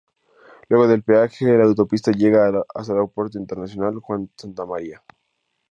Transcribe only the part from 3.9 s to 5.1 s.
Juan Santamaría.